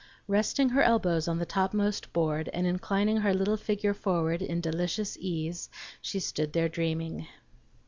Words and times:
Resting 0.27 0.69
her 0.69 0.81
elbows 0.81 1.27
on 1.27 1.37
the 1.37 1.45
topmost 1.45 2.11
board, 2.11 2.49
and 2.55 2.65
inclining 2.65 3.17
her 3.17 3.35
little 3.35 3.55
figure 3.55 3.93
forward 3.93 4.41
in 4.41 4.59
delicious 4.59 5.15
ease, 5.19 5.69
she 6.01 6.19
stood 6.19 6.53
there 6.53 6.67
dreaming. 6.67 7.27